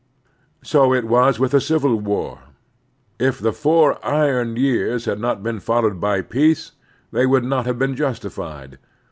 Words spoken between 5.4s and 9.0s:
been followed by peace, they would not have been justified.